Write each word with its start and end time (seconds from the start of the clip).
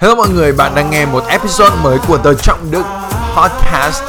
Hello 0.00 0.14
mọi 0.14 0.28
người, 0.28 0.52
bạn 0.52 0.72
đang 0.76 0.90
nghe 0.90 1.06
một 1.06 1.24
episode 1.28 1.76
mới 1.82 1.98
của 2.08 2.18
The 2.18 2.30
Trọng 2.42 2.70
Đức 2.70 2.82
Podcast. 3.36 4.02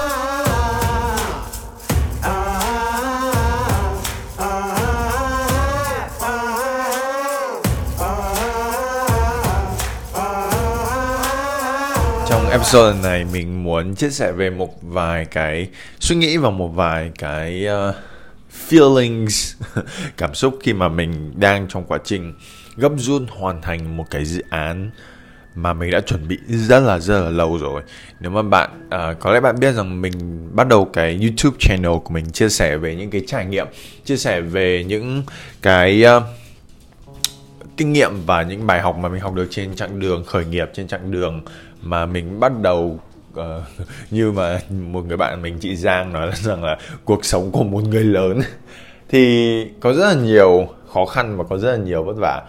Trong 12.30 12.50
episode 12.52 12.98
này 13.04 13.26
mình 13.34 13.64
muốn 13.64 13.96
chia 13.96 14.10
sẻ 14.10 14.32
về 14.32 14.50
một 14.50 14.74
vài 14.82 15.26
cái 15.26 15.70
suy 16.00 16.16
nghĩ 16.16 16.38
và 16.38 16.50
một 16.50 16.68
vài 16.68 17.12
cái 17.20 17.68
uh, 17.90 17.96
feelings, 18.70 19.56
cảm 20.18 20.34
xúc 20.34 20.60
khi 20.64 20.74
mà 20.74 20.88
mình 20.88 21.34
đang 21.36 21.68
trong 21.68 21.84
quá 21.84 21.98
trình 22.04 22.34
gấp 22.78 22.92
run 22.98 23.28
hoàn 23.30 23.62
thành 23.62 23.98
một 23.98 24.06
cái 24.10 24.26
dự 24.26 24.44
án 24.50 24.92
mà 25.56 25.74
mình 25.74 25.92
đã 25.92 26.02
chuẩn 26.02 26.28
bị 26.28 26.38
rất 26.48 26.80
là 26.80 27.00
rất 27.00 27.22
là 27.22 27.30
lâu 27.30 27.58
rồi. 27.58 27.82
Nếu 28.20 28.32
mà 28.32 28.42
bạn 28.42 28.88
uh, 28.88 29.20
có 29.20 29.34
lẽ 29.34 29.40
bạn 29.40 29.60
biết 29.60 29.72
rằng 29.72 30.02
mình 30.02 30.48
bắt 30.56 30.68
đầu 30.68 30.86
cái 30.86 31.20
YouTube 31.22 31.58
channel 31.60 31.92
của 32.04 32.14
mình 32.14 32.32
chia 32.32 32.50
sẻ 32.50 32.78
về 32.78 32.96
những 32.96 33.10
cái 33.10 33.22
trải 33.28 33.46
nghiệm 33.46 33.68
chia 34.06 34.18
sẻ 34.18 34.42
về 34.42 34.84
những 34.88 35.24
cái 35.62 36.04
uh, 36.18 36.24
kinh 37.78 37.94
nghiệm 37.94 38.12
và 38.26 38.44
những 38.44 38.68
bài 38.68 38.82
học 38.82 38.98
mà 38.98 39.10
mình 39.10 39.22
học 39.22 39.34
được 39.34 39.48
trên 39.50 39.76
chặng 39.76 40.00
đường 40.00 40.24
khởi 40.26 40.46
nghiệp 40.46 40.70
trên 40.74 40.88
chặng 40.88 41.12
đường 41.12 41.42
mà 41.82 42.06
mình 42.06 42.40
bắt 42.40 42.52
đầu 42.62 43.00
uh, 43.34 43.44
như 44.12 44.32
mà 44.32 44.60
một 44.70 45.06
người 45.06 45.18
bạn 45.18 45.42
mình 45.42 45.58
chị 45.60 45.76
Giang 45.76 46.14
nói 46.14 46.32
rằng 46.36 46.64
là 46.64 46.78
cuộc 47.06 47.26
sống 47.26 47.52
của 47.52 47.64
một 47.64 47.84
người 47.84 48.04
lớn. 48.04 48.42
Thì 49.10 49.66
có 49.80 49.94
rất 49.94 50.06
là 50.08 50.14
nhiều 50.14 50.68
khó 50.94 51.06
khăn 51.06 51.38
và 51.38 51.44
có 51.50 51.58
rất 51.58 51.72
là 51.72 51.78
nhiều 51.78 52.04
vất 52.04 52.18
vả 52.18 52.42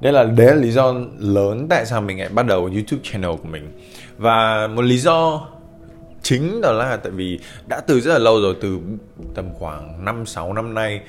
đây 0.00 0.12
là 0.12 0.24
đấy 0.24 0.46
là 0.46 0.54
lý 0.54 0.70
do 0.70 0.94
lớn 1.18 1.66
tại 1.70 1.86
sao 1.86 2.00
mình 2.00 2.18
lại 2.18 2.28
bắt 2.28 2.46
đầu 2.46 2.64
YouTube 2.64 3.00
channel 3.02 3.30
của 3.30 3.48
mình. 3.48 3.72
Và 4.18 4.66
một 4.66 4.82
lý 4.82 4.98
do 4.98 5.48
chính 6.22 6.60
đó 6.60 6.72
là 6.72 6.96
tại 6.96 7.12
vì 7.12 7.38
đã 7.66 7.80
từ 7.80 8.00
rất 8.00 8.12
là 8.12 8.18
lâu 8.18 8.40
rồi 8.40 8.56
từ 8.60 8.78
tầm 9.34 9.54
khoảng 9.54 10.04
5 10.04 10.26
6 10.26 10.52
năm 10.52 10.74
nay 10.74 11.00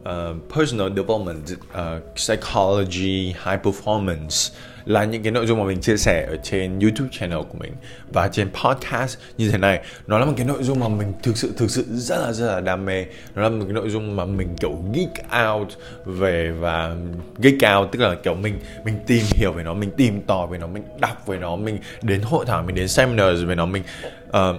uh, 0.00 0.36
personal 0.56 0.88
development, 0.96 1.42
uh, 1.52 2.16
psychology, 2.16 3.26
high 3.26 3.62
performance 3.62 4.54
là 4.84 5.04
những 5.04 5.22
cái 5.22 5.32
nội 5.32 5.46
dung 5.46 5.58
mà 5.58 5.64
mình 5.64 5.80
chia 5.80 5.96
sẻ 5.96 6.26
ở 6.28 6.36
trên 6.42 6.78
YouTube 6.78 7.08
channel 7.12 7.38
của 7.38 7.58
mình 7.58 7.72
và 8.12 8.28
trên 8.28 8.50
podcast 8.50 9.18
như 9.38 9.50
thế 9.50 9.58
này. 9.58 9.80
Nó 10.06 10.18
là 10.18 10.24
một 10.24 10.32
cái 10.36 10.46
nội 10.46 10.62
dung 10.62 10.80
mà 10.80 10.88
mình 10.88 11.12
thực 11.22 11.36
sự 11.36 11.52
thực 11.56 11.70
sự 11.70 11.84
rất 11.88 12.18
là 12.18 12.32
rất 12.32 12.46
là 12.46 12.60
đam 12.60 12.84
mê. 12.84 13.04
Nó 13.34 13.42
là 13.42 13.48
một 13.48 13.64
cái 13.64 13.74
nội 13.74 13.90
dung 13.90 14.16
mà 14.16 14.24
mình 14.24 14.56
kiểu 14.60 14.84
geek 14.94 15.44
out 15.48 15.68
về 16.04 16.50
và 16.50 16.94
geek 17.38 17.76
out 17.76 17.92
tức 17.92 18.00
là 18.00 18.14
kiểu 18.14 18.34
mình 18.34 18.58
mình 18.84 18.98
tìm 19.06 19.22
hiểu 19.34 19.52
về 19.52 19.62
nó 19.62 19.74
mình 19.74 19.90
tìm 19.96 20.22
tòi 20.22 20.46
về 20.46 20.58
nó 20.58 20.66
mình 20.66 20.82
đọc 21.00 21.26
về 21.26 21.38
nó 21.38 21.56
mình 21.56 21.78
đến 22.02 22.22
hội 22.22 22.44
thảo 22.46 22.62
mình 22.62 22.74
đến 22.74 22.88
seminars 22.88 23.44
về 23.44 23.54
nó 23.54 23.66
mình 23.66 23.82
uh, 24.28 24.56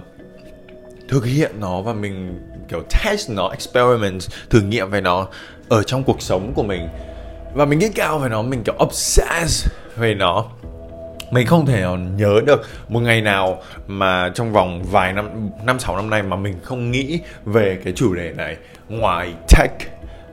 thực 1.08 1.24
hiện 1.24 1.50
nó 1.60 1.80
và 1.80 1.92
mình 1.92 2.40
kiểu 2.68 2.82
test 2.90 3.30
nó 3.30 3.48
experiment 3.48 4.22
thử 4.50 4.60
nghiệm 4.60 4.90
về 4.90 5.00
nó 5.00 5.28
ở 5.68 5.82
trong 5.82 6.04
cuộc 6.04 6.22
sống 6.22 6.52
của 6.54 6.62
mình. 6.62 6.88
Và 7.54 7.64
mình 7.64 7.78
nghĩ 7.78 7.88
cao 7.94 8.18
về 8.18 8.28
nó 8.28 8.42
mình 8.42 8.62
kiểu 8.64 8.74
obsessed 8.84 9.72
về 9.96 10.14
nó. 10.14 10.44
Mình 11.30 11.46
không 11.46 11.66
thể 11.66 11.84
nhớ 12.16 12.40
được 12.46 12.62
một 12.88 13.00
ngày 13.00 13.20
nào 13.20 13.62
mà 13.86 14.30
trong 14.34 14.52
vòng 14.52 14.82
vài 14.90 15.12
năm 15.12 15.50
năm, 15.64 15.78
sáu 15.78 15.96
năm 15.96 16.10
nay 16.10 16.22
mà 16.22 16.36
mình 16.36 16.54
không 16.62 16.90
nghĩ 16.90 17.20
về 17.44 17.78
cái 17.84 17.92
chủ 17.96 18.14
đề 18.14 18.32
này 18.36 18.56
ngoài 18.88 19.34
tech. 19.48 19.70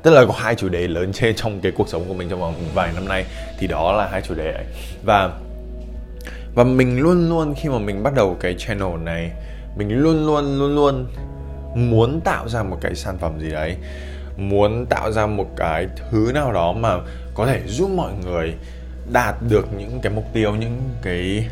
Tức 0.03 0.11
là 0.11 0.25
có 0.25 0.33
hai 0.37 0.55
chủ 0.55 0.69
đề 0.69 0.87
lớn 0.87 1.13
trên 1.13 1.35
trong 1.35 1.61
cái 1.61 1.71
cuộc 1.71 1.89
sống 1.89 2.05
của 2.07 2.13
mình 2.13 2.29
trong 2.29 2.39
vòng 2.39 2.53
vài 2.73 2.91
năm 2.95 3.07
nay, 3.07 3.25
thì 3.59 3.67
đó 3.67 3.91
là 3.91 4.07
hai 4.11 4.21
chủ 4.21 4.35
đề 4.35 4.51
ấy. 4.51 4.65
Và 5.05 5.29
và 6.55 6.63
mình 6.63 6.99
luôn 6.99 7.29
luôn 7.29 7.53
khi 7.57 7.69
mà 7.69 7.77
mình 7.77 8.03
bắt 8.03 8.13
đầu 8.13 8.37
cái 8.39 8.55
channel 8.57 8.97
này, 9.03 9.31
mình 9.77 9.89
luôn 9.89 10.25
luôn 10.25 10.59
luôn 10.59 10.75
luôn 10.75 11.07
muốn 11.75 12.21
tạo 12.21 12.49
ra 12.49 12.63
một 12.63 12.77
cái 12.81 12.95
sản 12.95 13.17
phẩm 13.17 13.39
gì 13.39 13.51
đấy, 13.51 13.77
muốn 14.37 14.85
tạo 14.85 15.11
ra 15.11 15.25
một 15.25 15.47
cái 15.57 15.87
thứ 15.97 16.31
nào 16.33 16.53
đó 16.53 16.73
mà 16.73 16.97
có 17.33 17.45
thể 17.45 17.61
giúp 17.65 17.89
mọi 17.89 18.11
người 18.25 18.53
đạt 19.13 19.35
được 19.49 19.73
những 19.77 19.99
cái 20.01 20.13
mục 20.13 20.25
tiêu 20.33 20.55
những 20.55 20.79
cái 21.01 21.47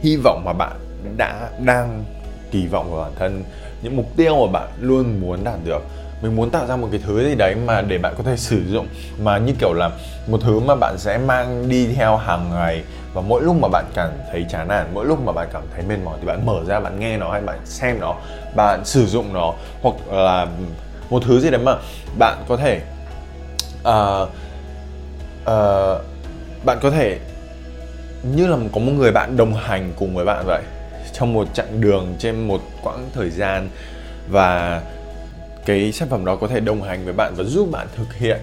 hy 0.00 0.16
vọng 0.16 0.42
mà 0.44 0.52
bạn 0.52 0.76
đã 1.16 1.50
đang 1.64 2.04
kỳ 2.50 2.66
vọng 2.66 2.90
vào 2.90 3.00
bản 3.00 3.12
thân 3.18 3.44
những 3.82 3.96
mục 3.96 4.06
tiêu 4.16 4.46
mà 4.46 4.52
bạn 4.52 4.68
luôn 4.80 5.20
muốn 5.20 5.44
đạt 5.44 5.58
được. 5.64 5.82
Mình 6.22 6.36
muốn 6.36 6.50
tạo 6.50 6.66
ra 6.66 6.76
một 6.76 6.88
cái 6.90 7.00
thứ 7.04 7.28
gì 7.28 7.34
đấy 7.34 7.54
mà 7.54 7.82
để 7.82 7.98
bạn 7.98 8.14
có 8.18 8.24
thể 8.24 8.36
sử 8.36 8.62
dụng 8.68 8.88
mà 9.22 9.38
như 9.38 9.52
kiểu 9.60 9.72
là 9.72 9.90
một 10.26 10.38
thứ 10.40 10.60
mà 10.60 10.74
bạn 10.74 10.98
sẽ 10.98 11.18
mang 11.18 11.68
đi 11.68 11.86
theo 11.94 12.16
hàng 12.16 12.50
ngày 12.50 12.82
và 13.14 13.20
mỗi 13.20 13.42
lúc 13.42 13.56
mà 13.56 13.68
bạn 13.68 13.84
cảm 13.94 14.10
thấy 14.30 14.46
chán 14.48 14.68
nản 14.68 14.86
mỗi 14.94 15.06
lúc 15.06 15.20
mà 15.24 15.32
bạn 15.32 15.48
cảm 15.52 15.62
thấy 15.74 15.82
mệt 15.88 15.96
mỏi 16.04 16.18
thì 16.20 16.26
bạn 16.26 16.46
mở 16.46 16.64
ra 16.66 16.80
bạn 16.80 17.00
nghe 17.00 17.16
nó 17.16 17.30
hay 17.32 17.40
bạn 17.40 17.58
xem 17.64 18.00
nó 18.00 18.14
bạn 18.56 18.84
sử 18.84 19.06
dụng 19.06 19.32
nó 19.32 19.54
hoặc 19.82 19.94
là 20.10 20.46
một 21.10 21.22
thứ 21.26 21.40
gì 21.40 21.50
đấy 21.50 21.60
mà 21.64 21.76
bạn 22.18 22.44
có 22.48 22.56
thể 22.56 22.80
uh, 23.88 24.28
uh, 25.50 26.11
bạn 26.64 26.78
có 26.82 26.90
thể 26.90 27.18
như 28.22 28.46
là 28.46 28.56
có 28.72 28.80
một 28.80 28.92
người 28.92 29.12
bạn 29.12 29.36
đồng 29.36 29.54
hành 29.54 29.92
cùng 29.96 30.14
với 30.14 30.24
bạn 30.24 30.44
vậy, 30.46 30.62
trong 31.12 31.32
một 31.32 31.54
chặng 31.54 31.80
đường, 31.80 32.14
trên 32.18 32.48
một 32.48 32.62
quãng 32.82 33.10
thời 33.14 33.30
gian, 33.30 33.68
và 34.28 34.82
cái 35.66 35.92
sản 35.92 36.08
phẩm 36.08 36.24
đó 36.24 36.36
có 36.36 36.46
thể 36.46 36.60
đồng 36.60 36.82
hành 36.82 37.04
với 37.04 37.14
bạn 37.14 37.34
và 37.36 37.44
giúp 37.44 37.68
bạn 37.72 37.86
thực 37.96 38.14
hiện 38.14 38.40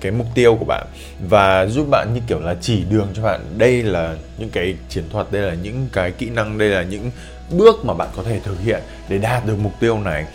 cái 0.00 0.12
mục 0.12 0.26
tiêu 0.34 0.56
của 0.56 0.64
bạn, 0.64 0.86
và 1.28 1.66
giúp 1.66 1.86
bạn 1.90 2.14
như 2.14 2.20
kiểu 2.26 2.40
là 2.40 2.56
chỉ 2.60 2.84
đường 2.90 3.08
cho 3.14 3.22
bạn. 3.22 3.40
Đây 3.58 3.82
là 3.82 4.14
những 4.38 4.50
cái 4.50 4.74
chiến 4.88 5.04
thuật, 5.10 5.26
đây 5.32 5.42
là 5.42 5.54
những 5.54 5.88
cái 5.92 6.10
kỹ 6.10 6.30
năng, 6.30 6.58
đây 6.58 6.68
là 6.68 6.82
những 6.82 7.10
bước 7.50 7.84
mà 7.84 7.94
bạn 7.94 8.08
có 8.16 8.22
thể 8.22 8.40
thực 8.40 8.60
hiện 8.60 8.82
để 9.08 9.18
đạt 9.18 9.46
được 9.46 9.56
mục 9.62 9.72
tiêu 9.80 9.98
này. 9.98 10.26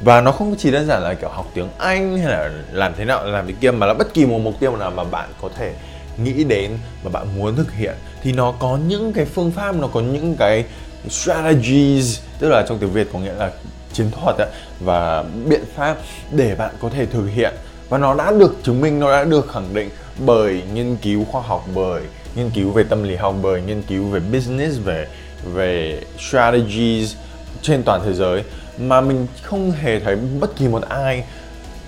Và 0.00 0.20
nó 0.20 0.32
không 0.32 0.54
chỉ 0.58 0.70
đơn 0.70 0.86
giản 0.86 1.02
là 1.02 1.14
kiểu 1.14 1.28
học 1.28 1.46
tiếng 1.54 1.68
Anh 1.78 2.18
hay 2.18 2.30
là 2.30 2.50
làm 2.72 2.92
thế 2.96 3.04
nào, 3.04 3.26
làm 3.26 3.46
thế 3.46 3.54
kia, 3.60 3.70
mà 3.70 3.86
là 3.86 3.94
bất 3.94 4.14
kỳ 4.14 4.26
một 4.26 4.38
mục 4.38 4.54
tiêu 4.60 4.76
nào 4.76 4.90
mà 4.90 5.04
bạn 5.04 5.28
có 5.42 5.48
thể 5.56 5.72
nghĩ 6.18 6.44
đến 6.44 6.70
và 7.02 7.10
bạn 7.10 7.38
muốn 7.38 7.56
thực 7.56 7.72
hiện 7.72 7.94
thì 8.22 8.32
nó 8.32 8.52
có 8.52 8.78
những 8.88 9.12
cái 9.12 9.24
phương 9.24 9.50
pháp 9.50 9.76
nó 9.76 9.86
có 9.86 10.00
những 10.00 10.36
cái 10.38 10.64
strategies 11.08 12.20
tức 12.38 12.48
là 12.48 12.64
trong 12.68 12.78
tiếng 12.78 12.92
Việt 12.92 13.08
có 13.12 13.18
nghĩa 13.18 13.34
là 13.34 13.50
chiến 13.92 14.10
thuật 14.10 14.36
ấy, 14.38 14.48
và 14.80 15.24
biện 15.46 15.64
pháp 15.76 15.96
để 16.30 16.54
bạn 16.54 16.74
có 16.80 16.88
thể 16.88 17.06
thực 17.06 17.26
hiện. 17.26 17.54
Và 17.88 17.98
nó 17.98 18.14
đã 18.14 18.32
được 18.32 18.56
chứng 18.62 18.80
minh 18.80 19.00
nó 19.00 19.12
đã 19.12 19.24
được 19.24 19.52
khẳng 19.52 19.74
định 19.74 19.90
bởi 20.26 20.62
nghiên 20.74 20.96
cứu 20.96 21.24
khoa 21.24 21.42
học 21.42 21.64
bởi 21.74 22.02
nghiên 22.34 22.50
cứu 22.50 22.70
về 22.70 22.82
tâm 22.82 23.02
lý 23.02 23.16
học 23.16 23.34
bởi 23.42 23.62
nghiên 23.62 23.82
cứu 23.82 24.08
về 24.08 24.20
business 24.20 24.78
về 24.84 25.06
về 25.44 26.02
strategies 26.18 27.14
trên 27.62 27.82
toàn 27.82 28.00
thế 28.04 28.12
giới 28.12 28.42
mà 28.78 29.00
mình 29.00 29.26
không 29.42 29.70
hề 29.70 30.00
thấy 30.00 30.16
bất 30.16 30.56
kỳ 30.56 30.68
một 30.68 30.82
ai 30.88 31.24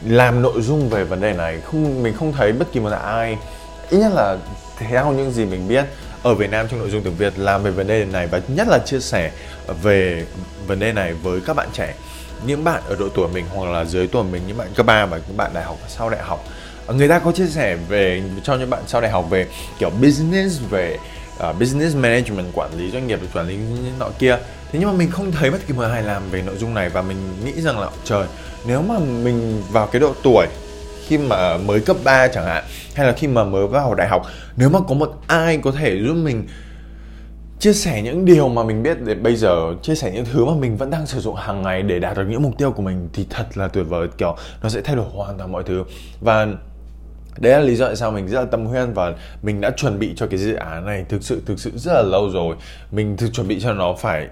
làm 0.06 0.42
nội 0.42 0.62
dung 0.62 0.88
về 0.88 1.04
vấn 1.04 1.20
đề 1.20 1.32
này. 1.32 1.60
Không 1.60 2.02
mình 2.02 2.14
không 2.14 2.32
thấy 2.32 2.52
bất 2.52 2.72
kỳ 2.72 2.80
một 2.80 2.92
ai 2.92 3.38
ít 3.90 3.98
nhất 3.98 4.12
là 4.14 4.36
theo 4.78 5.12
những 5.12 5.32
gì 5.32 5.44
mình 5.44 5.68
biết 5.68 5.84
ở 6.22 6.34
Việt 6.34 6.50
Nam 6.50 6.66
trong 6.68 6.80
nội 6.80 6.90
dung 6.90 7.02
tiếng 7.02 7.16
Việt 7.16 7.38
làm 7.38 7.62
về 7.62 7.70
vấn 7.70 7.86
đề 7.86 8.04
này 8.04 8.26
và 8.26 8.40
nhất 8.48 8.68
là 8.68 8.78
chia 8.78 9.00
sẻ 9.00 9.30
về 9.82 10.24
vấn 10.66 10.78
đề 10.78 10.92
này 10.92 11.12
với 11.12 11.40
các 11.46 11.56
bạn 11.56 11.68
trẻ. 11.72 11.94
Những 12.46 12.64
bạn 12.64 12.82
ở 12.88 12.96
độ 12.98 13.08
tuổi 13.14 13.28
mình 13.28 13.44
hoặc 13.54 13.70
là 13.70 13.84
dưới 13.84 14.06
tuổi 14.06 14.24
mình 14.24 14.42
những 14.46 14.58
bạn 14.58 14.68
cấp 14.74 14.86
ba 14.86 15.06
và 15.06 15.20
những 15.28 15.36
bạn 15.36 15.50
đại 15.54 15.64
học 15.64 15.76
và 15.82 15.88
sau 15.88 16.10
đại 16.10 16.22
học 16.22 16.44
người 16.88 17.08
ta 17.08 17.18
có 17.18 17.32
chia 17.32 17.46
sẻ 17.46 17.76
về 17.88 18.22
cho 18.42 18.54
những 18.54 18.70
bạn 18.70 18.82
sau 18.86 19.00
đại 19.00 19.10
học 19.10 19.30
về 19.30 19.46
kiểu 19.78 19.90
business 19.90 20.60
về 20.70 20.98
uh, 21.50 21.58
business 21.60 21.96
management 21.96 22.46
quản 22.54 22.70
lý 22.78 22.90
doanh 22.90 23.06
nghiệp 23.06 23.18
quản 23.34 23.48
lý 23.48 23.58
nọ 23.98 24.08
kia. 24.18 24.38
Thế 24.72 24.78
nhưng 24.78 24.88
mà 24.88 24.96
mình 24.96 25.10
không 25.10 25.32
thấy 25.32 25.50
bất 25.50 25.58
kỳ 25.66 25.74
một 25.74 25.82
ai 25.82 26.02
làm 26.02 26.30
về 26.30 26.42
nội 26.42 26.56
dung 26.58 26.74
này 26.74 26.88
và 26.88 27.02
mình 27.02 27.16
nghĩ 27.44 27.60
rằng 27.60 27.78
là 27.78 27.88
trời 28.04 28.26
nếu 28.66 28.82
mà 28.82 28.98
mình 28.98 29.62
vào 29.70 29.86
cái 29.86 30.00
độ 30.00 30.14
tuổi 30.22 30.46
khi 31.06 31.18
mà 31.18 31.56
mới 31.56 31.80
cấp 31.80 31.96
3 32.04 32.28
chẳng 32.28 32.44
hạn, 32.44 32.64
hay 32.94 33.06
là 33.06 33.12
khi 33.12 33.26
mà 33.26 33.44
mới 33.44 33.66
vào 33.66 33.94
đại 33.94 34.08
học, 34.08 34.22
nếu 34.56 34.68
mà 34.68 34.78
có 34.88 34.94
một 34.94 35.14
ai 35.26 35.58
có 35.62 35.72
thể 35.72 35.98
giúp 36.06 36.14
mình 36.14 36.46
chia 37.58 37.72
sẻ 37.72 38.02
những 38.02 38.24
điều 38.24 38.48
mà 38.48 38.64
mình 38.64 38.82
biết, 38.82 39.02
để 39.04 39.14
bây 39.14 39.36
giờ 39.36 39.74
chia 39.82 39.94
sẻ 39.94 40.10
những 40.14 40.24
thứ 40.32 40.44
mà 40.44 40.52
mình 40.54 40.76
vẫn 40.76 40.90
đang 40.90 41.06
sử 41.06 41.20
dụng 41.20 41.34
hàng 41.34 41.62
ngày 41.62 41.82
để 41.82 41.98
đạt 41.98 42.16
được 42.16 42.24
những 42.28 42.42
mục 42.42 42.52
tiêu 42.58 42.72
của 42.72 42.82
mình, 42.82 43.08
thì 43.12 43.26
thật 43.30 43.44
là 43.54 43.68
tuyệt 43.68 43.86
vời, 43.88 44.08
kiểu, 44.18 44.36
nó 44.62 44.68
sẽ 44.68 44.80
thay 44.80 44.96
đổi 44.96 45.06
hoàn 45.14 45.38
toàn 45.38 45.52
mọi 45.52 45.62
thứ. 45.66 45.84
Và 46.20 46.46
đấy 47.38 47.52
là 47.52 47.58
lý 47.58 47.76
do 47.76 47.86
tại 47.86 47.96
sao 47.96 48.10
mình 48.10 48.28
rất 48.28 48.40
là 48.40 48.46
tâm 48.46 48.66
huyết 48.66 48.88
và 48.94 49.12
mình 49.42 49.60
đã 49.60 49.70
chuẩn 49.70 49.98
bị 49.98 50.12
cho 50.16 50.26
cái 50.26 50.38
dự 50.38 50.54
án 50.54 50.86
này 50.86 51.04
thực 51.08 51.22
sự 51.22 51.42
thực 51.46 51.60
sự 51.60 51.70
rất 51.74 51.92
là 51.92 52.02
lâu 52.02 52.30
rồi. 52.30 52.56
Mình 52.92 53.16
thực 53.16 53.32
chuẩn 53.32 53.48
bị 53.48 53.60
cho 53.60 53.72
nó 53.72 53.94
phải 53.98 54.28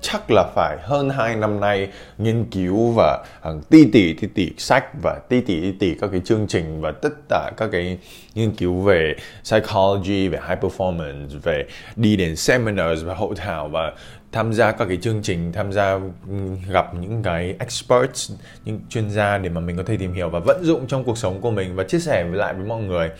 chắc 0.00 0.30
là 0.30 0.44
phải 0.54 0.78
hơn 0.82 1.10
2 1.10 1.36
năm 1.36 1.60
nay 1.60 1.88
nghiên 2.18 2.44
cứu 2.44 2.92
và 2.96 3.24
hàng 3.42 3.62
ti 3.70 3.90
tỷ 3.92 4.12
ti 4.12 4.28
tỷ 4.34 4.50
sách 4.58 4.84
và 5.02 5.18
ti 5.28 5.40
tỷ 5.40 5.60
ti 5.60 5.72
tỷ 5.72 5.94
các 6.00 6.10
cái 6.12 6.20
chương 6.24 6.46
trình 6.46 6.80
và 6.80 6.92
tất 7.02 7.12
cả 7.28 7.50
các 7.56 7.68
cái 7.72 7.98
nghiên 8.34 8.50
cứu 8.50 8.80
về 8.80 9.14
psychology, 9.42 10.28
về 10.28 10.38
high 10.48 10.58
performance, 10.60 11.40
về 11.42 11.64
đi 11.96 12.16
đến 12.16 12.36
seminars 12.36 13.04
và 13.04 13.14
hội 13.14 13.34
thảo 13.36 13.68
và 13.68 13.92
tham 14.32 14.52
gia 14.52 14.72
các 14.72 14.84
cái 14.84 14.96
chương 14.96 15.22
trình, 15.22 15.52
tham 15.52 15.72
gia 15.72 15.92
ừ, 16.28 16.34
gặp 16.68 16.94
những 16.94 17.22
cái 17.22 17.54
experts, 17.58 18.32
những 18.64 18.80
chuyên 18.88 19.10
gia 19.10 19.38
để 19.38 19.48
mà 19.48 19.60
mình 19.60 19.76
có 19.76 19.82
thể 19.86 19.96
tìm 19.96 20.12
hiểu 20.12 20.28
và 20.28 20.38
vận 20.38 20.64
dụng 20.64 20.86
trong 20.86 21.04
cuộc 21.04 21.18
sống 21.18 21.40
của 21.40 21.50
mình 21.50 21.76
và 21.76 21.84
chia 21.84 21.98
sẻ 21.98 22.24
với 22.24 22.38
lại 22.38 22.54
với 22.54 22.64
mọi 22.64 22.82
người. 22.82 23.10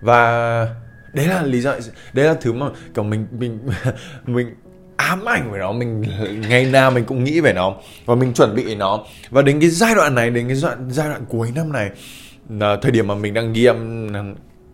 Và 0.00 0.68
đấy 1.12 1.26
là 1.26 1.42
lý 1.42 1.60
do, 1.60 1.74
đấy 2.12 2.26
là 2.26 2.34
thứ 2.40 2.52
mà, 2.52 2.66
kiểu, 2.94 3.04
mình 3.04 3.26
mình 3.30 3.58
mình 4.26 4.54
ám 5.06 5.24
ảnh 5.24 5.52
về 5.52 5.58
nó, 5.58 5.72
mình 5.72 6.04
ngày 6.48 6.64
nào 6.64 6.90
mình 6.90 7.04
cũng 7.04 7.24
nghĩ 7.24 7.40
về 7.40 7.52
nó, 7.52 7.74
và 8.04 8.14
mình 8.14 8.32
chuẩn 8.32 8.54
bị 8.54 8.74
nó. 8.74 9.04
Và 9.30 9.42
đến 9.42 9.60
cái 9.60 9.70
giai 9.70 9.94
đoạn 9.94 10.14
này, 10.14 10.30
đến 10.30 10.46
cái 10.46 10.56
giai 10.56 10.74
đoạn 10.74 10.90
giai 10.90 11.08
đoạn 11.08 11.24
cuối 11.28 11.52
năm 11.54 11.72
này, 11.72 11.90
là 12.48 12.76
thời 12.82 12.92
điểm 12.92 13.06
mà 13.06 13.14
mình 13.14 13.34
đang 13.34 13.52
ghi 13.52 13.64
âm 13.64 14.08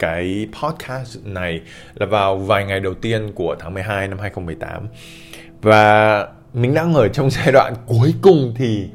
cái 0.02 0.48
podcast 0.62 1.18
này 1.24 1.60
là 1.94 2.06
vào 2.06 2.38
vài 2.38 2.64
ngày 2.64 2.80
đầu 2.80 2.94
tiên 2.94 3.32
của 3.34 3.56
tháng 3.58 3.74
12 3.74 4.08
năm 4.08 4.18
2018 4.18 4.88
và 5.62 6.28
mình 6.54 6.74
đang 6.74 6.94
ở 6.94 7.08
trong 7.08 7.30
giai 7.30 7.52
đoạn 7.52 7.74
cuối 7.86 8.14
cùng 8.22 8.54
thì 8.56 8.88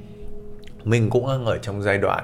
mình 0.84 1.10
cũng 1.10 1.28
đang 1.28 1.46
ở 1.46 1.58
trong 1.58 1.82
giai 1.82 1.98
đoạn 1.98 2.24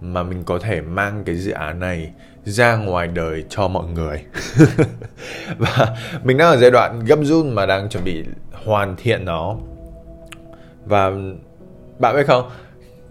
mà 0.00 0.22
mình 0.22 0.44
có 0.44 0.58
thể 0.58 0.80
mang 0.80 1.22
cái 1.26 1.36
dự 1.36 1.52
án 1.52 1.80
này 1.80 2.10
ra 2.44 2.76
ngoài 2.76 3.08
đời 3.08 3.44
cho 3.48 3.68
mọi 3.68 3.86
người. 3.86 4.24
Và 5.58 5.96
mình 6.22 6.36
đang 6.36 6.48
ở 6.48 6.56
giai 6.56 6.70
đoạn 6.70 7.00
gấp 7.04 7.18
rút 7.22 7.46
mà 7.46 7.66
đang 7.66 7.88
chuẩn 7.88 8.04
bị 8.04 8.24
hoàn 8.64 8.96
thiện 8.96 9.24
nó. 9.24 9.56
Và 10.84 11.10
bạn 11.98 12.16
biết 12.16 12.26
không, 12.26 12.50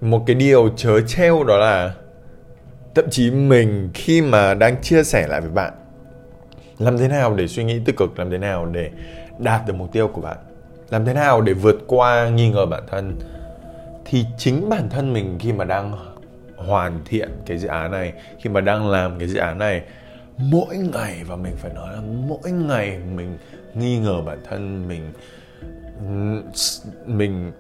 một 0.02 0.24
cái 0.28 0.36
điều 0.36 0.70
chớ 0.76 1.02
treo 1.02 1.44
đó 1.44 1.58
là 1.58 1.94
thậm 2.96 3.06
chí 3.10 3.32
mình 3.32 3.90
khi 3.94 4.22
mà 4.22 4.54
đang 4.54 4.82
chia 4.82 5.04
sẻ 5.04 5.28
lại 5.28 5.42
với 5.42 5.50
bạn, 5.50 5.74
làm 6.80 6.98
thế 6.98 7.08
nào 7.08 7.34
để 7.36 7.48
suy 7.48 7.64
nghĩ 7.64 7.80
tích 7.86 7.98
cực, 7.98 8.20
làm 8.20 8.30
thế 8.30 8.38
nào 8.38 8.66
để 8.66 8.90
đạt 9.40 9.62
được 9.68 9.74
mục 9.74 9.92
tiêu 9.92 10.08
của 10.08 10.22
bạn, 10.22 10.38
làm 10.90 11.06
thế 11.06 11.14
nào 11.14 11.42
để 11.42 11.54
vượt 11.54 11.78
qua 11.88 12.30
nghi 12.30 12.50
ngờ 12.50 12.66
bản 12.66 12.84
thân, 12.92 13.16
thì 14.06 14.26
chính 14.38 14.70
bản 14.70 14.90
thân 14.90 15.14
mình 15.14 15.38
khi 15.40 15.54
mà 15.54 15.66
đang 15.66 16.11
hoàn 16.68 17.00
thiện 17.06 17.30
cái 17.46 17.58
dự 17.58 17.68
án 17.68 17.92
này. 17.92 18.14
Khi 18.40 18.50
mà 18.50 18.62
đang 18.62 18.90
làm 18.90 19.20
cái 19.20 19.28
dự 19.28 19.40
án 19.40 19.58
này 19.58 19.82
mỗi 20.38 20.78
ngày 20.78 21.22
và 21.28 21.36
mình 21.36 21.54
phải 21.58 21.74
nói 21.74 21.94
là 21.94 22.02
mỗi 22.28 22.52
ngày 22.52 22.98
mình 23.16 23.38
nghi 23.74 23.98
ngờ 23.98 24.22
bản 24.26 24.38
thân 24.50 24.88
mình 24.88 25.14
mình 27.06 27.52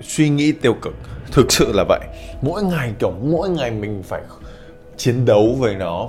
suy 0.00 0.28
nghĩ 0.28 0.52
tiêu 0.52 0.74
cực. 0.82 0.94
Thực 1.32 1.52
sự 1.52 1.72
là 1.74 1.84
vậy. 1.88 2.00
Mỗi 2.42 2.62
ngày 2.62 2.92
kiểu 2.98 3.10
mỗi 3.10 3.50
ngày 3.50 3.70
mình 3.70 4.02
phải 4.02 4.22
chiến 4.96 5.24
đấu 5.24 5.56
với 5.58 5.74
nó. 5.74 6.08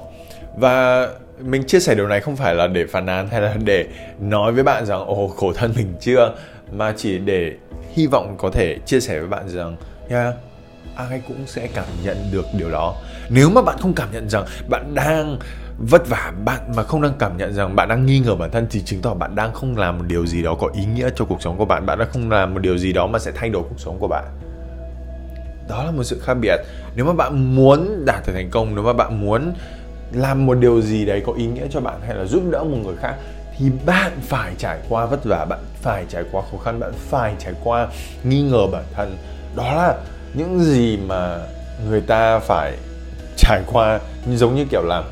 Và 0.58 1.08
mình 1.40 1.64
chia 1.64 1.80
sẻ 1.80 1.96
điều 1.96 2.08
này 2.08 2.22
không 2.22 2.36
phải 2.36 2.56
là 2.56 2.68
để 2.68 2.86
phàn 2.86 3.06
nàn 3.06 3.28
hay 3.28 3.42
là 3.42 3.56
để 3.64 3.86
nói 4.20 4.52
với 4.52 4.64
bạn 4.64 4.86
rằng 4.86 5.06
ồ 5.06 5.28
khổ 5.28 5.54
thân 5.54 5.74
mình 5.76 5.94
chưa? 6.00 6.36
Mà 6.72 6.94
chỉ 6.98 7.18
để 7.18 7.52
hy 7.94 8.08
vọng 8.08 8.36
có 8.38 8.50
thể 8.50 8.78
chia 8.86 9.00
sẻ 9.00 9.20
với 9.20 9.28
bạn 9.28 9.50
rằng 9.50 9.78
yeah, 10.10 10.36
ai 10.96 11.22
cũng 11.28 11.48
sẽ 11.48 11.68
cảm 11.74 11.86
nhận 12.04 12.18
được 12.32 12.46
điều 12.58 12.72
đó. 12.72 12.96
Nếu 13.30 13.50
mà 13.50 13.62
bạn 13.62 13.78
không 13.80 13.94
cảm 13.94 14.08
nhận 14.12 14.30
rằng 14.30 14.46
bạn 14.70 14.96
đang 14.96 15.40
vất 15.78 16.10
vả, 16.10 16.34
bạn 16.46 16.60
mà 16.76 16.84
không 16.84 17.02
đang 17.02 17.14
cảm 17.20 17.38
nhận 17.38 17.54
rằng 17.54 17.76
bạn 17.76 17.90
đang 17.90 18.06
nghi 18.06 18.20
ngờ 18.20 18.36
bản 18.36 18.52
thân 18.52 18.68
thì 18.70 18.82
chứng 18.82 19.02
tỏ 19.02 19.14
bạn 19.14 19.36
đang 19.36 19.54
không 19.54 19.78
làm 19.78 19.98
một 19.98 20.04
điều 20.08 20.26
gì 20.26 20.44
đó 20.44 20.56
có 20.60 20.68
ý 20.74 20.86
nghĩa 20.86 21.10
cho 21.16 21.26
cuộc 21.26 21.42
sống 21.42 21.58
của 21.58 21.66
bạn. 21.66 21.86
Bạn 21.86 22.00
đang 22.00 22.10
không 22.14 22.32
làm 22.32 22.54
một 22.54 22.60
điều 22.60 22.78
gì 22.78 22.94
đó 22.94 23.08
mà 23.08 23.20
sẽ 23.20 23.32
thay 23.36 23.50
đổi 23.50 23.64
cuộc 23.70 23.80
sống 23.80 23.98
của 24.00 24.08
bạn. 24.08 24.24
Đó 25.70 25.84
là 25.84 25.92
một 25.92 26.04
sự 26.04 26.20
khác 26.24 26.34
biệt. 26.34 26.58
Nếu 26.96 27.06
mà 27.06 27.14
bạn 27.14 27.56
muốn 27.56 28.06
đạt 28.06 28.28
được 28.28 28.34
thành 28.34 28.50
công, 28.50 28.76
nếu 28.76 28.84
mà 28.84 28.94
bạn 28.94 29.22
muốn 29.22 29.54
làm 30.14 30.46
một 30.46 30.54
điều 30.54 30.82
gì 30.82 31.06
đấy 31.06 31.24
có 31.26 31.34
ý 31.34 31.46
nghĩa 31.46 31.68
cho 31.72 31.80
bạn 31.80 32.02
hay 32.08 32.16
là 32.16 32.26
giúp 32.26 32.44
đỡ 32.52 32.64
một 32.64 32.78
người 32.84 32.96
khác 32.96 33.16
thì 33.58 33.72
bạn 33.86 34.12
phải 34.22 34.54
trải 34.58 34.80
qua 34.90 35.06
vất 35.06 35.26
vả, 35.26 35.46
bạn 35.46 35.60
phải 35.82 36.06
trải 36.10 36.24
qua 36.32 36.42
khó 36.52 36.58
khăn, 36.58 36.80
bạn 36.80 36.92
phải 36.96 37.36
trải 37.40 37.54
qua 37.64 37.88
nghi 38.24 38.42
ngờ 38.42 38.68
bản 38.72 38.84
thân. 38.94 39.18
Đó 39.56 39.74
là 39.76 39.98
những 40.34 40.60
gì 40.60 40.98
mà 40.98 41.38
người 41.90 42.02
ta 42.02 42.40
phải 42.40 42.74
trải 43.38 43.62
qua 43.72 44.00
giống 44.28 44.56
như 44.56 44.66
kiểu 44.72 44.84
là 44.84 45.04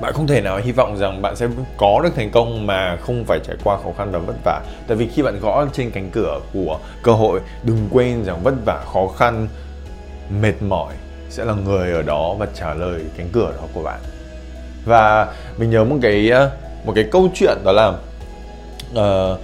bạn 0.00 0.12
không 0.12 0.26
thể 0.26 0.40
nào 0.40 0.60
hy 0.64 0.72
vọng 0.72 0.96
rằng 0.98 1.22
bạn 1.22 1.36
sẽ 1.36 1.46
có 1.76 2.00
được 2.02 2.10
thành 2.16 2.30
công 2.30 2.66
mà 2.66 2.96
không 2.96 3.24
phải 3.24 3.38
trải 3.46 3.56
qua 3.64 3.76
khó 3.76 3.90
khăn 3.98 4.10
và 4.12 4.18
vất 4.18 4.36
vả. 4.44 4.60
Tại 4.88 4.96
vì 4.96 5.08
khi 5.08 5.22
bạn 5.22 5.40
gõ 5.40 5.66
trên 5.72 5.90
cánh 5.90 6.10
cửa 6.10 6.40
của 6.52 6.78
cơ 7.02 7.12
hội 7.12 7.40
đừng 7.62 7.88
quên 7.90 8.24
rằng 8.24 8.42
vất 8.42 8.54
vả 8.64 8.84
khó 8.92 9.06
khăn 9.18 9.48
mệt 10.40 10.54
mỏi 10.60 10.94
sẽ 11.30 11.44
là 11.44 11.54
người 11.54 11.92
ở 11.92 12.02
đó 12.02 12.34
và 12.38 12.46
trả 12.54 12.74
lời 12.74 13.00
cánh 13.16 13.28
cửa 13.32 13.52
đó 13.56 13.62
của 13.74 13.82
bạn. 13.82 14.00
Và 14.84 15.34
mình 15.58 15.70
nhớ 15.70 15.84
một 15.84 15.96
cái 16.02 16.30
ờ, 16.30 16.50
một 16.84 16.92
cái 16.94 17.04
câu 17.12 17.28
chuyện 17.34 17.58
đó 17.64 17.72
là 17.72 17.88
uh, 18.90 19.38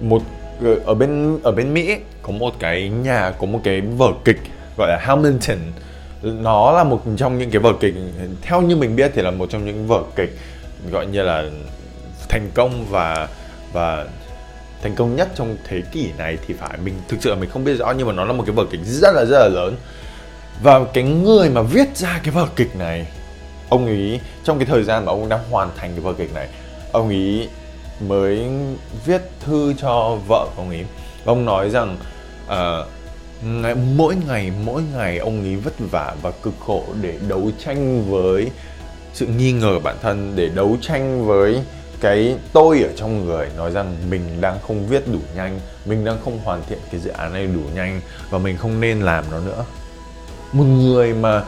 một 0.00 0.22
ở 0.84 0.94
bên 0.94 1.38
ở 1.42 1.52
bên 1.52 1.74
Mỹ 1.74 1.96
có 2.22 2.32
một 2.32 2.54
cái 2.58 2.88
nhà, 2.88 3.32
có 3.40 3.46
một 3.46 3.60
cái 3.64 3.80
vở 3.80 4.12
kịch 4.24 4.40
gọi 4.76 4.88
là 4.88 4.98
Hamilton. 5.00 5.58
Nó 6.22 6.72
là 6.72 6.84
một 6.84 7.02
trong 7.16 7.38
những 7.38 7.50
cái 7.50 7.60
vở 7.60 7.72
kịch, 7.80 7.94
theo 8.42 8.60
như 8.60 8.76
mình 8.76 8.96
biết 8.96 9.10
thì 9.14 9.22
là 9.22 9.30
một 9.30 9.50
trong 9.50 9.66
những 9.66 9.86
vở 9.86 10.02
kịch 10.16 10.38
gọi 10.90 11.06
như 11.06 11.22
là 11.22 11.44
thành 12.28 12.50
công 12.54 12.86
và 12.90 13.28
và 13.72 14.06
thành 14.82 14.94
công 14.94 15.16
nhất 15.16 15.28
trong 15.34 15.56
thế 15.68 15.82
kỷ 15.92 16.08
này 16.18 16.38
thì 16.46 16.54
phải, 16.54 16.78
mình 16.84 16.94
thực 17.08 17.16
sự 17.20 17.30
là 17.30 17.36
mình 17.36 17.50
không 17.50 17.64
biết 17.64 17.74
rõ, 17.74 17.94
nhưng 17.98 18.06
mà 18.06 18.12
nó 18.12 18.24
là 18.24 18.32
một 18.32 18.42
cái 18.46 18.54
vở 18.54 18.64
kịch 18.70 18.80
rất 18.84 19.14
là 19.14 19.24
rất 19.24 19.38
là 19.38 19.48
lớn. 19.48 19.76
Và 20.62 20.80
cái 20.94 21.04
người 21.04 21.50
mà 21.50 21.62
viết 21.62 21.96
ra 21.96 22.20
cái 22.24 22.34
vở 22.34 22.46
kịch 22.56 22.76
này, 22.76 23.06
ông 23.68 23.86
ấy, 23.86 24.20
trong 24.44 24.58
cái 24.58 24.66
thời 24.66 24.82
gian 24.82 25.04
mà 25.04 25.12
ông 25.12 25.28
đang 25.28 25.40
hoàn 25.50 25.70
thành 25.76 25.90
cái 25.90 26.00
vở 26.00 26.12
kịch 26.12 26.34
này, 26.34 26.48
ông 26.92 27.08
ấy 27.08 27.48
mới 28.00 28.48
viết 29.06 29.22
thư 29.40 29.74
cho 29.78 30.18
vợ 30.28 30.48
của 30.56 30.62
ông 30.62 30.70
ấy. 30.70 30.84
Ông 31.24 31.44
nói 31.44 31.70
rằng 31.70 31.96
uh, 32.46 32.86
ngày, 33.42 33.74
mỗi 33.74 34.14
ngày 34.28 34.52
mỗi 34.64 34.82
ngày 34.94 35.18
ông 35.18 35.42
ấy 35.42 35.56
vất 35.56 35.74
vả 35.90 36.14
và 36.22 36.30
cực 36.30 36.54
khổ 36.66 36.84
để 37.00 37.14
đấu 37.28 37.50
tranh 37.64 38.10
với 38.10 38.50
sự 39.14 39.26
nghi 39.26 39.52
ngờ 39.52 39.78
bản 39.78 39.96
thân 40.02 40.32
để 40.36 40.48
đấu 40.48 40.76
tranh 40.80 41.26
với 41.26 41.62
cái 42.00 42.36
tôi 42.52 42.82
ở 42.82 42.90
trong 42.96 43.24
người. 43.24 43.48
Nói 43.56 43.70
rằng 43.70 43.96
mình 44.10 44.40
đang 44.40 44.58
không 44.66 44.86
viết 44.88 45.08
đủ 45.12 45.20
nhanh 45.36 45.60
mình 45.86 46.04
đang 46.04 46.18
không 46.24 46.38
hoàn 46.44 46.62
thiện 46.68 46.78
cái 46.90 47.00
dự 47.00 47.10
án 47.10 47.32
này 47.32 47.46
đủ 47.46 47.60
nhanh 47.74 48.00
và 48.30 48.38
mình 48.38 48.56
không 48.56 48.80
nên 48.80 49.00
làm 49.00 49.24
nó 49.30 49.40
nữa. 49.40 49.64
Một 50.52 50.64
người 50.64 51.14
mà 51.14 51.42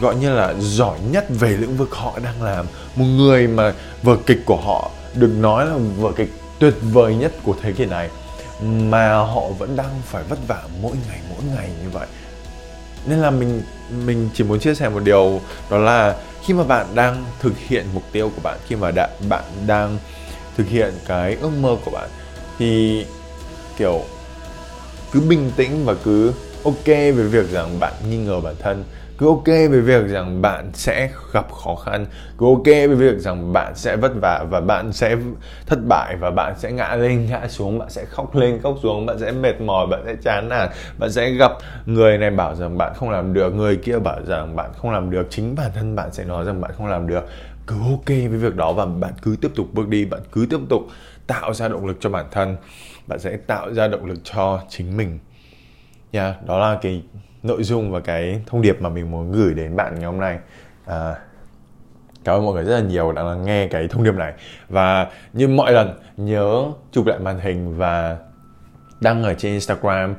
gọi 0.00 0.14
như 0.14 0.34
là 0.34 0.54
giỏi 0.58 0.98
nhất 1.10 1.26
về 1.28 1.48
lĩnh 1.48 1.76
vực 1.76 1.94
họ 1.94 2.18
đang 2.22 2.42
làm 2.42 2.66
một 2.96 3.04
người 3.04 3.46
mà 3.46 3.74
vở 4.02 4.16
kịch 4.26 4.40
của 4.46 4.56
họ 4.56 4.90
được 5.14 5.30
nói 5.38 5.66
là 5.66 5.76
vở 5.98 6.12
kịch 6.16 6.32
tuyệt 6.58 6.74
vời 6.92 7.14
nhất 7.14 7.32
của 7.42 7.54
thế 7.62 7.72
kỷ 7.72 7.84
này 7.84 8.08
mà 8.62 9.14
họ 9.14 9.42
vẫn 9.58 9.76
đang 9.76 10.00
phải 10.04 10.22
vất 10.28 10.38
vả 10.48 10.62
mỗi 10.82 10.92
ngày 11.08 11.20
mỗi 11.30 11.42
ngày 11.56 11.70
như 11.82 11.90
vậy. 11.90 12.06
Nên 13.06 13.18
là 13.18 13.30
mình 13.30 13.62
mình 14.04 14.28
chỉ 14.34 14.44
muốn 14.44 14.60
chia 14.60 14.74
sẻ 14.74 14.88
một 14.88 15.00
điều 15.04 15.40
đó 15.70 15.78
là 15.78 16.16
khi 16.44 16.54
mà 16.54 16.64
bạn 16.64 16.86
đang 16.94 17.24
thực 17.40 17.58
hiện 17.58 17.86
mục 17.94 18.02
tiêu 18.12 18.30
của 18.36 18.40
bạn 18.42 18.58
khi 18.66 18.76
mà 18.76 18.90
đã, 18.90 19.08
bạn 19.28 19.44
đang 19.66 19.98
thực 20.56 20.68
hiện 20.68 20.94
cái 21.06 21.36
ước 21.40 21.50
mơ 21.60 21.76
của 21.84 21.90
bạn 21.90 22.08
thì 22.58 23.04
kiểu 23.76 24.00
cứ 25.12 25.20
bình 25.20 25.50
tĩnh 25.56 25.84
và 25.84 25.94
cứ 26.04 26.32
ok 26.64 26.86
về 26.86 27.12
việc 27.12 27.50
rằng 27.50 27.80
bạn 27.80 27.92
nghi 28.10 28.16
ngờ 28.16 28.40
bản 28.40 28.54
thân 28.62 28.84
cứ 29.18 29.26
ok 29.26 29.46
với 29.46 29.80
việc 29.80 30.06
rằng 30.08 30.42
bạn 30.42 30.70
sẽ 30.74 31.10
gặp 31.32 31.52
khó 31.52 31.74
khăn 31.74 32.06
cứ 32.38 32.46
ok 32.46 32.64
với 32.64 32.94
việc 32.94 33.18
rằng 33.18 33.52
bạn 33.52 33.72
sẽ 33.74 33.96
vất 33.96 34.12
vả 34.22 34.44
và 34.50 34.60
bạn 34.60 34.92
sẽ 34.92 35.16
thất 35.66 35.78
bại 35.88 36.16
và 36.16 36.30
bạn 36.30 36.54
sẽ 36.58 36.72
ngã 36.72 36.94
lên 36.94 37.26
ngã 37.26 37.48
xuống 37.48 37.78
bạn 37.78 37.90
sẽ 37.90 38.04
khóc 38.04 38.36
lên 38.36 38.60
khóc 38.62 38.76
xuống 38.82 39.06
bạn 39.06 39.18
sẽ 39.18 39.32
mệt 39.32 39.60
mỏi 39.60 39.86
bạn 39.86 40.02
sẽ 40.06 40.16
chán 40.22 40.48
nản 40.48 40.68
bạn 40.98 41.12
sẽ 41.12 41.30
gặp 41.30 41.52
người 41.86 42.18
này 42.18 42.30
bảo 42.30 42.54
rằng 42.54 42.78
bạn 42.78 42.92
không 42.96 43.10
làm 43.10 43.34
được 43.34 43.54
người 43.54 43.76
kia 43.76 43.98
bảo 43.98 44.20
rằng 44.26 44.56
bạn 44.56 44.70
không 44.76 44.90
làm 44.90 45.10
được 45.10 45.26
chính 45.30 45.54
bản 45.54 45.70
thân 45.74 45.96
bạn 45.96 46.12
sẽ 46.12 46.24
nói 46.24 46.44
rằng 46.44 46.60
bạn 46.60 46.70
không 46.76 46.86
làm 46.86 47.06
được 47.06 47.24
cứ 47.66 47.74
ok 47.90 48.06
với 48.06 48.28
việc 48.28 48.56
đó 48.56 48.72
và 48.72 48.86
bạn 48.86 49.12
cứ 49.22 49.36
tiếp 49.40 49.50
tục 49.54 49.66
bước 49.72 49.88
đi 49.88 50.04
bạn 50.04 50.20
cứ 50.32 50.46
tiếp 50.50 50.60
tục 50.68 50.82
tạo 51.26 51.54
ra 51.54 51.68
động 51.68 51.86
lực 51.86 51.96
cho 52.00 52.10
bản 52.10 52.26
thân 52.30 52.56
bạn 53.06 53.18
sẽ 53.18 53.36
tạo 53.36 53.74
ra 53.74 53.88
động 53.88 54.04
lực 54.04 54.18
cho 54.24 54.60
chính 54.68 54.96
mình 54.96 55.18
nha 56.12 56.24
yeah, 56.24 56.46
đó 56.46 56.58
là 56.58 56.78
cái 56.82 57.02
nội 57.44 57.62
dung 57.62 57.92
và 57.92 58.00
cái 58.00 58.40
thông 58.46 58.62
điệp 58.62 58.80
mà 58.80 58.88
mình 58.88 59.10
muốn 59.10 59.32
gửi 59.32 59.54
đến 59.54 59.76
bạn 59.76 59.94
ngày 59.94 60.04
hôm 60.04 60.20
nay. 60.20 60.38
À, 60.86 61.14
cảm 62.24 62.36
ơn 62.36 62.44
mọi 62.44 62.54
người 62.54 62.64
rất 62.64 62.74
là 62.74 62.80
nhiều 62.80 63.12
đã 63.12 63.22
lắng 63.22 63.44
nghe 63.44 63.68
cái 63.68 63.88
thông 63.88 64.04
điệp 64.04 64.14
này. 64.14 64.32
Và 64.68 65.06
như 65.32 65.48
mọi 65.48 65.72
lần 65.72 65.98
nhớ 66.16 66.64
chụp 66.92 67.06
lại 67.06 67.18
màn 67.18 67.38
hình 67.38 67.76
và 67.76 68.16
đăng 69.00 69.24
ở 69.24 69.34
trên 69.34 69.52
Instagram 69.52 70.14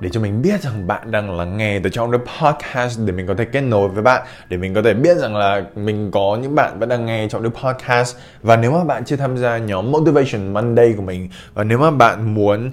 để 0.00 0.08
cho 0.12 0.20
mình 0.20 0.42
biết 0.42 0.62
rằng 0.62 0.86
bạn 0.86 1.10
đang 1.10 1.36
lắng 1.36 1.56
nghe 1.56 1.80
từ 1.80 1.90
trong 1.90 2.10
cái 2.10 2.20
podcast 2.20 3.00
để 3.06 3.12
mình 3.12 3.26
có 3.26 3.34
thể 3.34 3.44
kết 3.44 3.60
nối 3.60 3.88
với 3.88 4.02
bạn 4.02 4.26
để 4.48 4.56
mình 4.56 4.74
có 4.74 4.82
thể 4.82 4.94
biết 4.94 5.16
rằng 5.16 5.36
là 5.36 5.62
mình 5.74 6.10
có 6.10 6.38
những 6.42 6.54
bạn 6.54 6.78
vẫn 6.78 6.88
đang 6.88 7.06
nghe 7.06 7.28
trong 7.28 7.42
cái 7.42 7.62
podcast. 7.62 8.16
Và 8.42 8.56
nếu 8.56 8.72
mà 8.72 8.84
bạn 8.84 9.04
chưa 9.04 9.16
tham 9.16 9.36
gia 9.36 9.58
nhóm 9.58 9.92
Motivation 9.92 10.52
Monday 10.52 10.94
của 10.96 11.02
mình 11.02 11.28
và 11.54 11.64
nếu 11.64 11.78
mà 11.78 11.90
bạn 11.90 12.34
muốn 12.34 12.70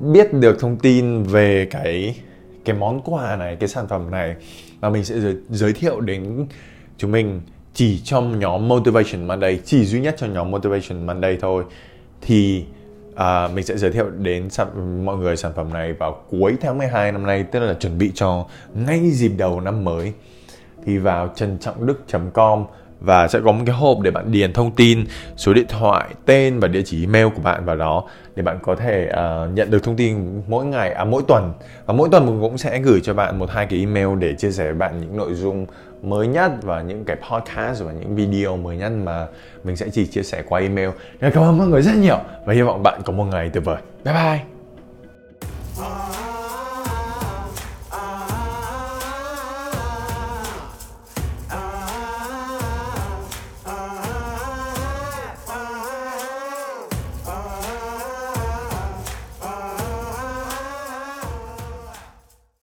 biết 0.00 0.32
được 0.32 0.60
thông 0.60 0.76
tin 0.76 1.22
về 1.22 1.68
cái 1.70 2.16
cái 2.66 2.76
món 2.76 3.00
quà 3.04 3.36
này 3.36 3.56
cái 3.56 3.68
sản 3.68 3.88
phẩm 3.88 4.10
này 4.10 4.36
và 4.80 4.90
mình 4.90 5.04
sẽ 5.04 5.20
giới, 5.20 5.36
giới 5.50 5.72
thiệu 5.72 6.00
đến 6.00 6.46
chúng 6.98 7.12
mình 7.12 7.40
chỉ 7.74 8.00
trong 8.04 8.38
nhóm 8.38 8.68
Motivation 8.68 9.26
Monday 9.26 9.60
chỉ 9.64 9.84
duy 9.84 10.00
nhất 10.00 10.14
cho 10.18 10.26
nhóm 10.26 10.50
Motivation 10.50 11.06
Monday 11.06 11.38
thôi. 11.40 11.64
Thì 12.20 12.64
à, 13.14 13.48
mình 13.48 13.64
sẽ 13.64 13.76
giới 13.76 13.90
thiệu 13.90 14.10
đến 14.10 14.50
sản, 14.50 15.04
mọi 15.04 15.16
người 15.16 15.36
sản 15.36 15.52
phẩm 15.56 15.72
này 15.72 15.92
vào 15.92 16.24
cuối 16.30 16.56
tháng 16.60 16.78
12 16.78 17.12
năm 17.12 17.26
nay 17.26 17.44
tức 17.52 17.60
là 17.60 17.74
chuẩn 17.74 17.98
bị 17.98 18.12
cho 18.14 18.46
ngay 18.74 19.10
dịp 19.10 19.32
đầu 19.36 19.60
năm 19.60 19.84
mới. 19.84 20.12
Thì 20.86 20.98
vào 20.98 21.28
trần 21.36 21.58
trọng 21.58 21.86
đức 21.86 22.04
com 22.34 22.64
và 23.00 23.28
sẽ 23.28 23.40
có 23.44 23.52
một 23.52 23.62
cái 23.66 23.74
hộp 23.74 24.00
để 24.00 24.10
bạn 24.10 24.32
điền 24.32 24.52
thông 24.52 24.70
tin 24.70 25.04
số 25.36 25.54
điện 25.54 25.66
thoại 25.68 26.08
tên 26.26 26.60
và 26.60 26.68
địa 26.68 26.82
chỉ 26.82 27.00
email 27.00 27.26
của 27.34 27.42
bạn 27.42 27.64
vào 27.64 27.76
đó 27.76 28.04
để 28.36 28.42
bạn 28.42 28.58
có 28.62 28.76
thể 28.76 29.08
uh, 29.10 29.54
nhận 29.54 29.70
được 29.70 29.82
thông 29.82 29.96
tin 29.96 30.42
mỗi 30.48 30.64
ngày 30.64 30.92
à 30.92 31.04
mỗi 31.04 31.22
tuần 31.28 31.52
và 31.86 31.94
mỗi 31.94 32.08
tuần 32.12 32.26
mình 32.26 32.40
cũng 32.40 32.58
sẽ 32.58 32.78
gửi 32.78 33.00
cho 33.00 33.14
bạn 33.14 33.38
một 33.38 33.50
hai 33.50 33.66
cái 33.66 33.78
email 33.78 34.08
để 34.18 34.34
chia 34.34 34.50
sẻ 34.50 34.64
với 34.64 34.74
bạn 34.74 35.00
những 35.00 35.16
nội 35.16 35.34
dung 35.34 35.66
mới 36.02 36.26
nhất 36.26 36.52
và 36.62 36.82
những 36.82 37.04
cái 37.04 37.16
podcast 37.30 37.82
và 37.82 37.92
những 37.92 38.16
video 38.16 38.56
mới 38.56 38.76
nhất 38.76 38.92
mà 39.04 39.26
mình 39.64 39.76
sẽ 39.76 39.88
chỉ 39.92 40.06
chia 40.06 40.22
sẻ 40.22 40.42
qua 40.48 40.60
email. 40.60 40.88
Cảm 41.20 41.42
ơn 41.42 41.58
mọi 41.58 41.66
người 41.66 41.82
rất 41.82 41.94
nhiều 41.94 42.18
và 42.44 42.54
hy 42.54 42.62
vọng 42.62 42.82
bạn 42.82 43.00
có 43.04 43.12
một 43.12 43.24
ngày 43.24 43.50
tuyệt 43.52 43.64
vời. 43.64 43.78
Bye 44.04 44.14
bye. 44.14 44.55